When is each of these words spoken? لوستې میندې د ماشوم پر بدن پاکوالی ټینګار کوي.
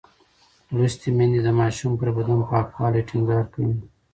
لوستې 0.75 1.09
میندې 1.17 1.39
د 1.43 1.49
ماشوم 1.59 1.91
پر 1.99 2.07
بدن 2.17 2.39
پاکوالی 2.49 3.01
ټینګار 3.09 3.43
کوي. 3.53 3.75